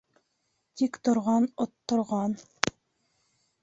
Тик 0.81 0.97
торған 1.09 1.47
отторған 1.67 2.37